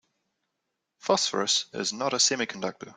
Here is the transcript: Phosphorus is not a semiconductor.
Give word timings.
Phosphorus 0.97 1.67
is 1.73 1.93
not 1.93 2.13
a 2.13 2.15
semiconductor. 2.15 2.89